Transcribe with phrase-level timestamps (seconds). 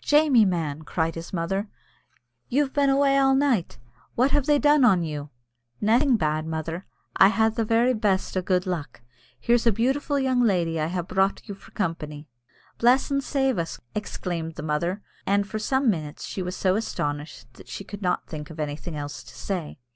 [0.00, 1.66] "Jamie, man!" cried his mother,
[2.48, 3.76] "you've been awa' all night;
[4.14, 5.30] what have they done on you?"
[5.80, 9.00] "Naething bad, mother; I ha' the very best of gude luck.
[9.40, 12.28] Here's a beautiful young lady I ha' brought you for company.
[12.78, 16.76] "Bless us an' save us!" exclaimed the mother, and for some minutes she was so
[16.76, 19.80] astonished that she could not think of anything else to say.